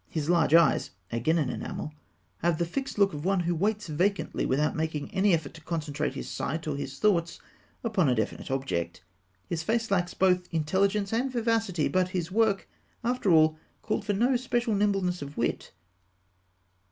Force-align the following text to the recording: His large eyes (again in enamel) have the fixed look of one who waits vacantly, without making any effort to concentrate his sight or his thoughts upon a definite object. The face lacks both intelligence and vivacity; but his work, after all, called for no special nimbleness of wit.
His 0.09 0.31
large 0.31 0.55
eyes 0.55 0.89
(again 1.11 1.37
in 1.37 1.51
enamel) 1.51 1.91
have 2.39 2.57
the 2.57 2.65
fixed 2.65 2.97
look 2.97 3.13
of 3.13 3.23
one 3.23 3.41
who 3.41 3.53
waits 3.53 3.85
vacantly, 3.85 4.47
without 4.47 4.75
making 4.75 5.13
any 5.13 5.31
effort 5.31 5.53
to 5.53 5.61
concentrate 5.61 6.15
his 6.15 6.27
sight 6.27 6.67
or 6.67 6.75
his 6.75 6.97
thoughts 6.97 7.39
upon 7.83 8.09
a 8.09 8.15
definite 8.15 8.49
object. 8.49 9.03
The 9.47 9.57
face 9.57 9.91
lacks 9.91 10.15
both 10.15 10.51
intelligence 10.51 11.13
and 11.13 11.31
vivacity; 11.31 11.87
but 11.87 12.09
his 12.17 12.31
work, 12.31 12.67
after 13.03 13.29
all, 13.29 13.59
called 13.83 14.03
for 14.03 14.13
no 14.13 14.37
special 14.37 14.73
nimbleness 14.73 15.21
of 15.21 15.37
wit. 15.37 15.71